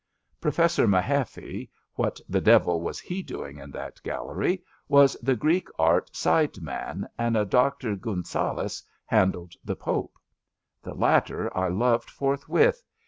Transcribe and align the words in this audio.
Professor 0.39 0.87
Mahaffy 0.87 1.69
(what 1.93 2.19
the 2.27 2.41
devil 2.41 2.81
was 2.81 2.99
he 2.99 3.21
doing 3.21 3.59
in 3.59 3.69
that 3.69 4.01
gallery!) 4.01 4.63
was 4.87 5.15
the 5.21 5.35
Greek 5.35 5.67
art 5.77 6.15
side 6.15 6.59
man, 6.59 7.07
and 7.19 7.37
a 7.37 7.45
Dr. 7.45 7.95
Gunsaulus 7.95 8.81
handled 9.05 9.53
the 9.63 9.75
Pope. 9.75 10.17
The 10.81 10.95
latter 10.95 11.55
I 11.55 11.67
loved 11.67 12.09
forthwith. 12.09 12.81